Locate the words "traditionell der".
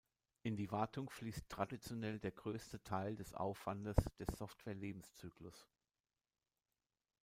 1.47-2.31